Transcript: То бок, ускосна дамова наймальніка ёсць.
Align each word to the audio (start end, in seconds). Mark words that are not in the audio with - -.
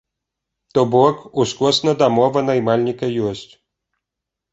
То 0.73 0.81
бок, 0.93 1.15
ускосна 1.43 1.93
дамова 1.99 2.43
наймальніка 2.47 3.11
ёсць. 3.33 3.45